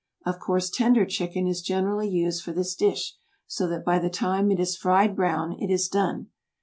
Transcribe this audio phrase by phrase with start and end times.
[0.25, 4.49] Of course tender chicken is generally used for this dish so that by the time
[4.49, 6.29] it is fried brown it is done.